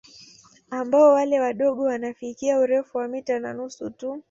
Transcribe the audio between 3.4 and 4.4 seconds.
nusu tu